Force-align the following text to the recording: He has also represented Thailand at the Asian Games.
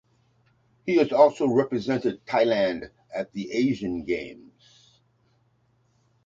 He 0.83 0.95
has 0.95 1.11
also 1.11 1.47
represented 1.47 2.25
Thailand 2.25 2.89
at 3.13 3.31
the 3.33 3.51
Asian 3.51 4.03
Games. 4.03 4.99